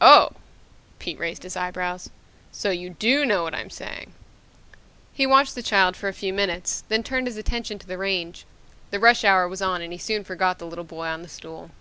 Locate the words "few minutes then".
6.12-7.02